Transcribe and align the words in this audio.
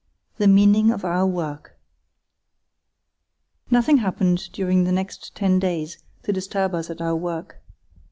The 0.37 0.47
Meaning 0.47 0.89
of 0.89 1.05
our 1.05 1.27
Work 1.27 1.77
Nothing 3.69 3.97
happened 3.97 4.51
during 4.51 4.83
the 4.83 4.91
next 4.91 5.35
ten 5.35 5.59
days 5.59 5.99
to 6.23 6.33
disturb 6.33 6.73
us 6.73 6.89
at 6.89 7.01
our 7.01 7.15
work. 7.15 7.61